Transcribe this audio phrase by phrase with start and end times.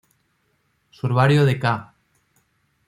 [0.89, 1.93] Su herbario de ca.